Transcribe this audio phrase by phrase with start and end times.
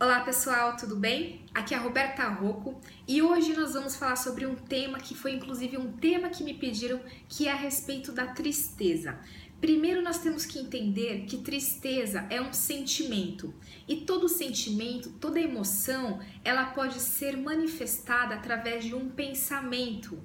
[0.00, 1.40] Olá pessoal, tudo bem?
[1.52, 5.32] Aqui é a Roberta Rocco e hoje nós vamos falar sobre um tema que foi
[5.32, 9.18] inclusive um tema que me pediram, que é a respeito da tristeza.
[9.60, 13.52] Primeiro nós temos que entender que tristeza é um sentimento
[13.88, 20.16] e todo sentimento, toda emoção, ela pode ser manifestada através de um pensamento.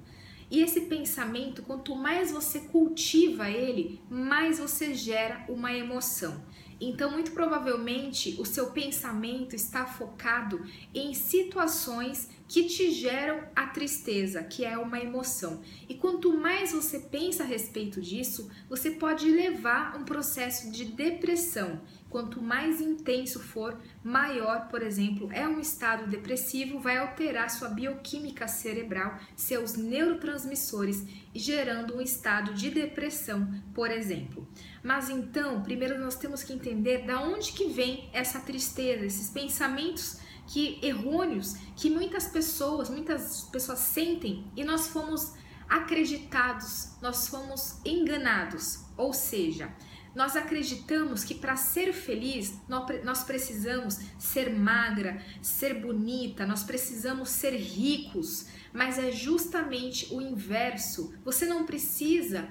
[0.48, 6.40] E esse pensamento, quanto mais você cultiva ele, mais você gera uma emoção.
[6.80, 10.64] Então, muito provavelmente, o seu pensamento está focado
[10.94, 15.60] em situações que te geram a tristeza, que é uma emoção.
[15.88, 21.80] E quanto mais você pensa a respeito disso, você pode levar um processo de depressão.
[22.14, 28.46] Quanto mais intenso for, maior, por exemplo, é um estado depressivo, vai alterar sua bioquímica
[28.46, 34.46] cerebral, seus neurotransmissores, gerando um estado de depressão, por exemplo.
[34.80, 40.20] Mas então, primeiro nós temos que entender da onde que vem essa tristeza, esses pensamentos
[40.46, 45.34] que errôneos que muitas pessoas, muitas pessoas sentem e nós fomos
[45.68, 48.84] acreditados, nós fomos enganados.
[48.96, 49.74] Ou seja,
[50.14, 57.54] nós acreditamos que para ser feliz nós precisamos ser magra, ser bonita, nós precisamos ser
[57.54, 61.14] ricos, mas é justamente o inverso.
[61.24, 62.48] Você não precisa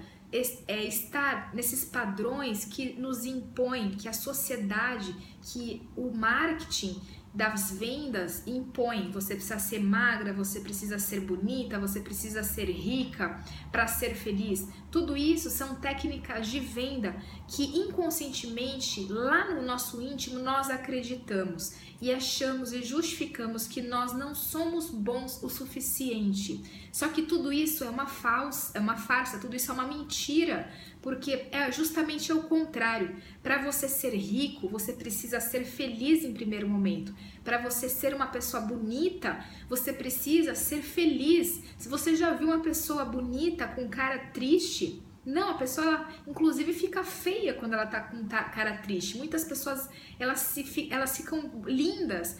[0.67, 7.00] é, estar nesses padrões que nos impõem, que a sociedade, que o marketing
[7.34, 9.12] das vendas impõe.
[9.12, 14.67] Você precisa ser magra, você precisa ser bonita, você precisa ser rica para ser feliz.
[14.92, 17.16] Tudo isso são técnicas de venda
[17.48, 24.36] que inconscientemente, lá no nosso íntimo, nós acreditamos e achamos e justificamos que nós não
[24.36, 26.62] somos bons o suficiente.
[26.92, 30.70] Só que tudo isso é uma falsa, é uma farsa, tudo isso é uma mentira,
[31.04, 33.16] porque é justamente o contrário.
[33.44, 37.14] Para você ser rico, você precisa ser feliz em primeiro momento.
[37.44, 41.62] Para você ser uma pessoa bonita, você precisa ser feliz.
[41.78, 47.03] Se você já viu uma pessoa bonita com cara triste, não, a pessoa inclusive fica
[47.03, 49.18] feia quando ela tá com cara triste.
[49.18, 52.38] Muitas pessoas elas, se, elas ficam lindas,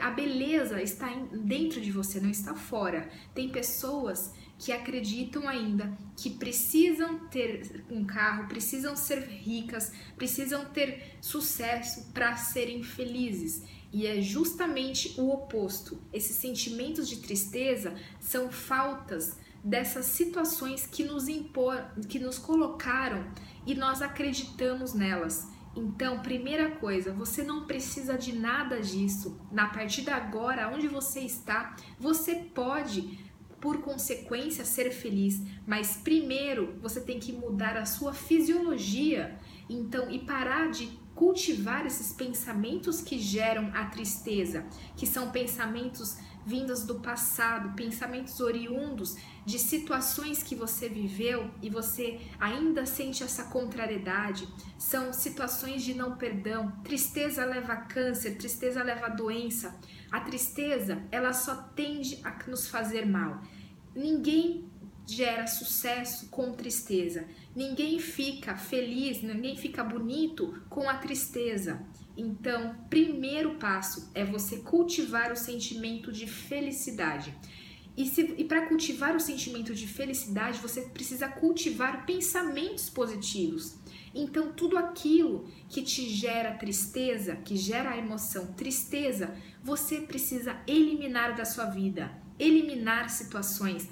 [0.00, 3.08] a beleza está dentro de você, não está fora.
[3.32, 11.16] Tem pessoas que acreditam ainda que precisam ter um carro, precisam ser ricas, precisam ter
[11.18, 13.62] sucesso para serem felizes.
[13.90, 15.98] E é justamente o oposto.
[16.12, 23.26] Esses sentimentos de tristeza são faltas dessas situações que nos impor, que nos colocaram
[23.66, 25.48] e nós acreditamos nelas.
[25.74, 29.40] Então, primeira coisa, você não precisa de nada disso.
[29.50, 33.29] Na partir de agora, onde você está, você pode
[33.60, 35.40] por consequência, ser feliz.
[35.66, 39.38] Mas primeiro você tem que mudar a sua fisiologia.
[39.68, 44.64] Então, e parar de cultivar esses pensamentos que geram a tristeza,
[44.96, 46.16] que são pensamentos
[46.46, 53.44] vindos do passado, pensamentos oriundos de situações que você viveu e você ainda sente essa
[53.44, 54.48] contrariedade.
[54.78, 56.72] São situações de não perdão.
[56.84, 59.78] Tristeza leva câncer, tristeza leva doença.
[60.10, 63.42] A tristeza, ela só tende a nos fazer mal.
[63.94, 64.68] Ninguém
[65.10, 67.26] gera sucesso com tristeza.
[67.54, 71.80] Ninguém fica feliz, ninguém fica bonito com a tristeza.
[72.16, 77.34] Então, primeiro passo é você cultivar o sentimento de felicidade.
[77.96, 78.04] E,
[78.38, 83.78] e para cultivar o sentimento de felicidade, você precisa cultivar pensamentos positivos.
[84.14, 91.36] Então, tudo aquilo que te gera tristeza, que gera a emoção tristeza, você precisa eliminar
[91.36, 93.88] da sua vida, eliminar situações,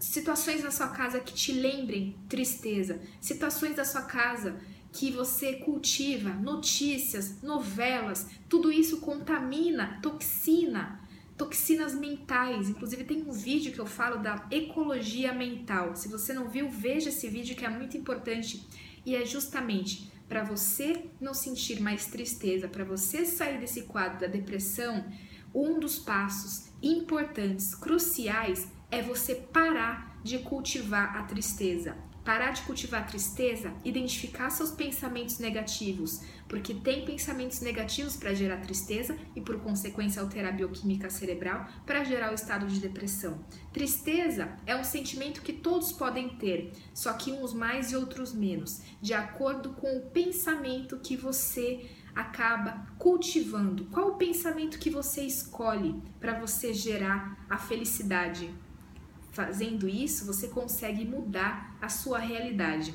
[0.00, 4.58] situações na sua casa que te lembrem tristeza, situações da sua casa
[4.92, 11.00] que você cultiva, notícias, novelas, tudo isso contamina, toxina,
[11.36, 12.68] toxinas mentais.
[12.68, 15.94] Inclusive tem um vídeo que eu falo da ecologia mental.
[15.94, 18.66] Se você não viu, veja esse vídeo que é muito importante
[19.06, 24.26] e é justamente para você não sentir mais tristeza, para você sair desse quadro da
[24.26, 25.04] depressão,
[25.54, 31.96] um dos passos importantes, cruciais, é você parar de cultivar a tristeza.
[32.24, 38.58] Parar de cultivar a tristeza, identificar seus pensamentos negativos, porque tem pensamentos negativos para gerar
[38.58, 43.42] tristeza e, por consequência, alterar a bioquímica cerebral para gerar o estado de depressão.
[43.72, 48.82] Tristeza é um sentimento que todos podem ter, só que uns mais e outros menos,
[49.00, 53.86] de acordo com o pensamento que você acaba cultivando.
[53.86, 58.50] Qual o pensamento que você escolhe para você gerar a felicidade?
[59.30, 62.94] Fazendo isso, você consegue mudar a sua realidade.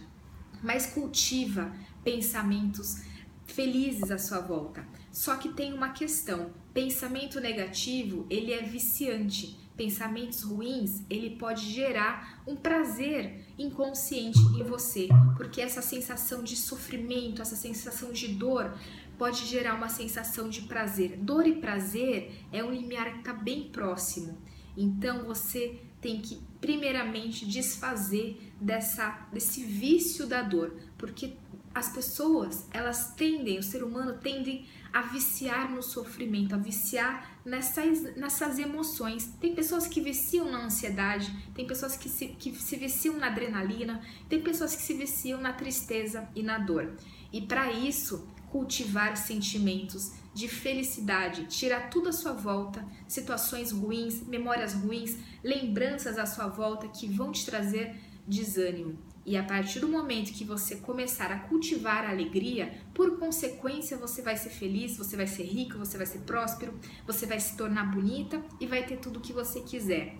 [0.61, 1.71] Mas cultiva
[2.03, 3.01] pensamentos
[3.45, 4.85] felizes à sua volta.
[5.11, 9.59] Só que tem uma questão: pensamento negativo ele é viciante.
[9.77, 17.41] Pensamentos ruins ele pode gerar um prazer inconsciente em você, porque essa sensação de sofrimento,
[17.41, 18.73] essa sensação de dor
[19.17, 21.17] pode gerar uma sensação de prazer.
[21.17, 24.37] Dor e prazer é um limiar que está bem próximo.
[24.77, 31.33] Então você tem que primeiramente desfazer dessa desse vício da dor, porque
[31.73, 38.15] as pessoas, elas tendem, o ser humano tende a viciar no sofrimento, a viciar nessas,
[38.15, 39.25] nessas emoções.
[39.41, 43.99] Tem pessoas que viciam na ansiedade, tem pessoas que se, que se viciam na adrenalina,
[44.29, 46.93] tem pessoas que se viciam na tristeza e na dor.
[47.33, 54.73] E para isso, cultivar sentimentos de felicidade, tirar tudo à sua volta, situações ruins, memórias
[54.73, 57.95] ruins, lembranças à sua volta que vão te trazer
[58.27, 58.99] desânimo.
[59.25, 64.21] E a partir do momento que você começar a cultivar a alegria, por consequência você
[64.21, 66.77] vai ser feliz, você vai ser rico, você vai ser próspero,
[67.07, 70.17] você vai se tornar bonita e vai ter tudo o que você quiser.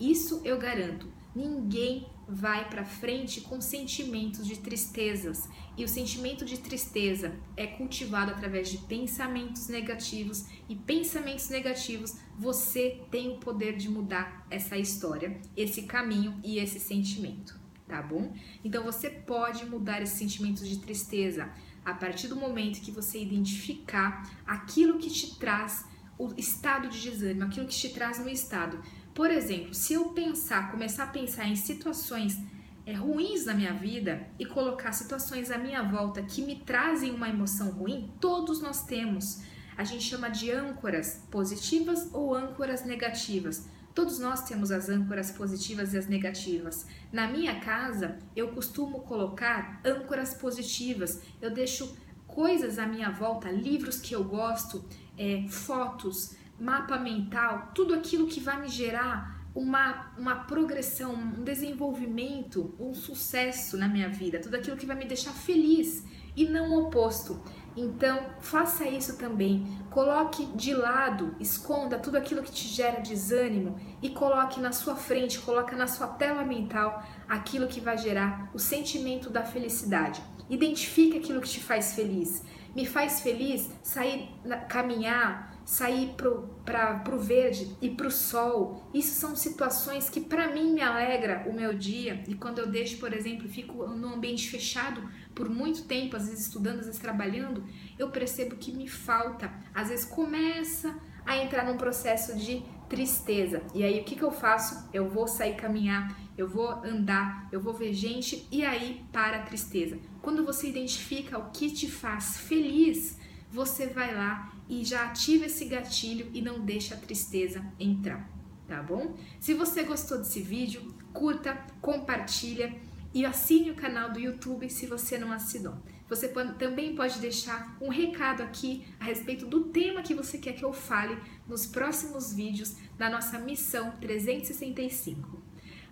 [0.00, 1.06] Isso eu garanto.
[1.34, 5.48] Ninguém vai para frente com sentimentos de tristezas.
[5.76, 13.00] E o sentimento de tristeza é cultivado através de pensamentos negativos e pensamentos negativos, você
[13.10, 17.62] tem o poder de mudar essa história, esse caminho e esse sentimento
[17.92, 18.32] tá bom?
[18.64, 21.50] Então você pode mudar esses sentimentos de tristeza
[21.84, 25.84] a partir do momento que você identificar aquilo que te traz
[26.18, 28.80] o estado de desânimo, aquilo que te traz no estado.
[29.14, 32.38] Por exemplo, se eu pensar, começar a pensar em situações
[32.86, 37.28] é, ruins na minha vida e colocar situações à minha volta que me trazem uma
[37.28, 39.42] emoção ruim, todos nós temos.
[39.76, 43.68] A gente chama de âncoras positivas ou âncoras negativas.
[43.94, 46.86] Todos nós temos as âncoras positivas e as negativas.
[47.12, 51.20] Na minha casa, eu costumo colocar âncoras positivas.
[51.40, 51.94] Eu deixo
[52.26, 54.82] coisas à minha volta, livros que eu gosto,
[55.18, 62.72] é, fotos, mapa mental, tudo aquilo que vai me gerar uma, uma progressão, um desenvolvimento,
[62.78, 66.04] um sucesso na minha vida, tudo aquilo que vai me deixar feliz
[66.36, 67.42] e não o oposto.
[67.76, 69.66] Então, faça isso também.
[69.90, 75.40] Coloque de lado, esconda tudo aquilo que te gera desânimo e coloque na sua frente,
[75.40, 80.22] coloque na sua tela mental aquilo que vai gerar o sentimento da felicidade.
[80.48, 82.44] Identifique aquilo que te faz feliz.
[82.74, 84.28] Me faz feliz sair
[84.68, 88.88] caminhar, sair para o verde e para o sol.
[88.92, 92.22] Isso são situações que para mim me alegra o meu dia.
[92.26, 95.02] E quando eu deixo, por exemplo, fico num ambiente fechado
[95.34, 97.64] por muito tempo, às vezes estudando, às vezes trabalhando,
[97.98, 99.52] eu percebo que me falta.
[99.74, 100.94] Às vezes começa
[101.24, 103.62] a entrar num processo de tristeza.
[103.74, 104.88] E aí o que, que eu faço?
[104.92, 109.42] Eu vou sair caminhar, eu vou andar, eu vou ver gente e aí para a
[109.42, 109.98] tristeza.
[110.20, 113.18] Quando você identifica o que te faz feliz,
[113.52, 118.26] você vai lá e já ativa esse gatilho e não deixa a tristeza entrar,
[118.66, 119.14] tá bom?
[119.38, 122.74] Se você gostou desse vídeo, curta, compartilha
[123.12, 125.76] e assine o canal do YouTube se você não assinou.
[126.08, 126.28] Você
[126.58, 130.72] também pode deixar um recado aqui a respeito do tema que você quer que eu
[130.72, 135.42] fale nos próximos vídeos da nossa missão 365.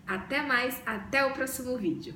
[0.06, 2.14] Até mais, até o próximo vídeo.